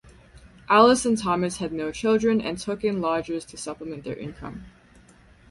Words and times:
Alice 0.67 1.05
and 1.05 1.15
Thomas 1.15 1.57
had 1.57 1.71
no 1.71 1.91
children 1.91 2.41
and 2.41 2.57
took 2.57 2.83
in 2.83 3.01
lodgers 3.01 3.45
to 3.45 3.55
supplement 3.55 4.03
their 4.03 4.15
income. 4.17 4.65